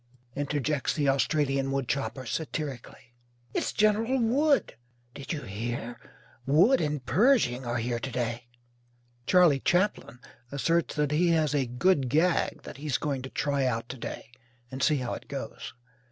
interjects 0.35 0.95
the 0.95 1.07
Australian 1.07 1.71
woodchopper, 1.71 2.25
satirically. 2.25 3.13
"It's 3.53 3.71
General 3.71 4.17
Wood." 4.19 4.75
"Did 5.13 5.31
you 5.31 5.43
hear, 5.43 5.99
Wood 6.47 6.81
and 6.81 7.05
Pershing 7.05 7.65
are 7.67 7.77
here 7.77 7.99
to 7.99 8.09
day?" 8.09 8.47
Charley 9.27 9.59
Chaplin 9.59 10.17
asserts 10.51 10.95
that 10.95 11.11
he 11.11 11.27
has 11.27 11.53
"a 11.53 11.67
good 11.67 12.09
gag" 12.09 12.63
that 12.63 12.77
he's 12.77 12.97
going 12.97 13.21
to 13.21 13.29
try 13.29 13.63
out 13.65 13.87
to 13.89 13.97
day 13.97 14.31
and 14.71 14.81
see 14.81 14.97
how 14.97 15.13
it 15.13 15.27
goes. 15.27 15.75